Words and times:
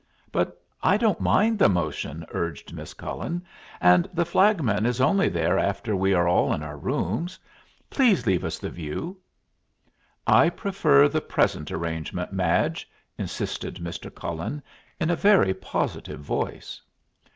"But 0.31 0.59
I 0.81 0.97
don't 0.97 1.19
mind 1.19 1.59
the 1.59 1.69
motion," 1.69 2.25
urged 2.31 2.73
Miss 2.73 2.95
Cullen, 2.95 3.43
"and 3.79 4.09
the 4.11 4.25
flagman 4.25 4.87
is 4.87 4.99
only 4.99 5.29
there 5.29 5.59
after 5.59 5.95
we 5.95 6.11
are 6.15 6.27
all 6.27 6.51
in 6.55 6.63
our 6.63 6.75
rooms. 6.75 7.37
Please 7.91 8.25
leave 8.25 8.43
us 8.43 8.57
the 8.57 8.71
view." 8.71 9.15
"I 10.25 10.49
prefer 10.49 11.07
the 11.07 11.21
present 11.21 11.71
arrangement, 11.71 12.33
Madge," 12.33 12.89
insisted 13.19 13.75
Mr. 13.75 14.11
Cullen, 14.11 14.63
in 14.99 15.11
a 15.11 15.15
very 15.15 15.53
positive 15.53 16.21
voice. 16.21 16.81